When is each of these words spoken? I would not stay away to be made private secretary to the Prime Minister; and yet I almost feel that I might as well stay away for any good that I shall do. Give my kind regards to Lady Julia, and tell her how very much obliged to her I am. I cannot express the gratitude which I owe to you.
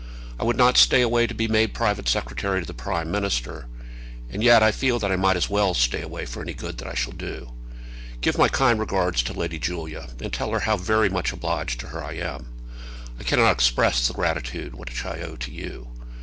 I 0.39 0.43
would 0.45 0.57
not 0.57 0.77
stay 0.77 1.01
away 1.03 1.27
to 1.27 1.35
be 1.35 1.47
made 1.47 1.75
private 1.75 2.07
secretary 2.07 2.59
to 2.59 2.65
the 2.65 2.73
Prime 2.73 3.11
Minister; 3.11 3.67
and 4.31 4.41
yet 4.41 4.63
I 4.63 4.65
almost 4.65 4.79
feel 4.79 4.97
that 4.97 5.11
I 5.11 5.15
might 5.15 5.37
as 5.37 5.47
well 5.47 5.75
stay 5.75 6.01
away 6.01 6.25
for 6.25 6.41
any 6.41 6.55
good 6.55 6.79
that 6.79 6.87
I 6.87 6.95
shall 6.95 7.13
do. 7.13 7.51
Give 8.19 8.35
my 8.35 8.47
kind 8.47 8.79
regards 8.79 9.21
to 9.21 9.33
Lady 9.33 9.59
Julia, 9.59 10.09
and 10.19 10.33
tell 10.33 10.49
her 10.53 10.61
how 10.61 10.75
very 10.77 11.07
much 11.09 11.31
obliged 11.31 11.79
to 11.81 11.89
her 11.89 12.03
I 12.03 12.13
am. 12.13 12.47
I 13.19 13.23
cannot 13.23 13.51
express 13.51 14.07
the 14.07 14.15
gratitude 14.15 14.73
which 14.73 15.05
I 15.05 15.19
owe 15.21 15.35
to 15.35 15.51
you. 15.51 15.89